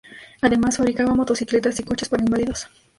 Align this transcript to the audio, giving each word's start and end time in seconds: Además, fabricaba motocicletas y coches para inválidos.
Además, 0.41 0.77
fabricaba 0.77 1.13
motocicletas 1.13 1.79
y 1.79 1.83
coches 1.83 2.09
para 2.09 2.23
inválidos. 2.23 2.67